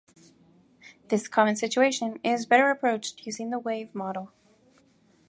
This 1.09 1.27
common 1.27 1.55
situation 1.55 2.19
is 2.23 2.47
better 2.47 2.71
approached 2.71 3.23
using 3.23 3.51
the 3.51 3.59
Wave 3.59 3.93
model. 3.93 4.31